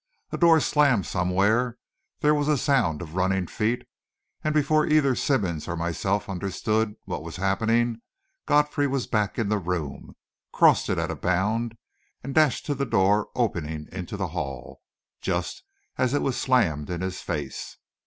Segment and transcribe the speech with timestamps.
[0.31, 1.77] A door slammed somewhere,
[2.21, 3.83] there was a sound of running feet,
[4.43, 8.01] and before either Simmonds or myself understood what was happening,
[8.47, 10.15] Godfrey was back in the room,
[10.51, 11.77] crossed it at a bound,
[12.23, 14.81] and dashed to the door opening into the hall,
[15.21, 15.61] just
[15.99, 17.77] as it was slammed in his face.